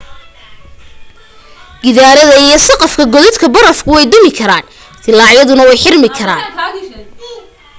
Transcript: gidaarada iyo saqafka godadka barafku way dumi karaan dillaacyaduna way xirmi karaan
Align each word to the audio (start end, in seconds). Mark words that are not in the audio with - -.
gidaarada 1.83 2.35
iyo 2.45 2.57
saqafka 2.67 3.03
godadka 3.13 3.45
barafku 3.55 3.89
way 3.95 4.05
dumi 4.13 4.31
karaan 4.39 4.65
dillaacyaduna 5.05 5.61
way 5.69 5.77
xirmi 5.83 6.09
karaan 6.19 6.43